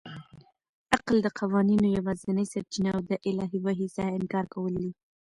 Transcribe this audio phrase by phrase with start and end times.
[0.95, 4.91] عقل د قوانینو یوازنۍ سرچینه او د الهي وحي څخه انکار کول دي.